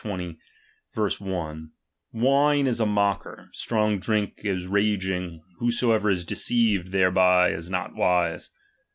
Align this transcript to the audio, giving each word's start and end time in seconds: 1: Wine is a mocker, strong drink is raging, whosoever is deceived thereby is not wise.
1: 0.03 0.35
Wine 2.11 2.65
is 2.65 2.79
a 2.79 2.85
mocker, 2.87 3.49
strong 3.53 3.99
drink 3.99 4.33
is 4.43 4.65
raging, 4.65 5.43
whosoever 5.59 6.09
is 6.09 6.25
deceived 6.25 6.91
thereby 6.91 7.51
is 7.51 7.69
not 7.69 7.93
wise. 7.93 8.49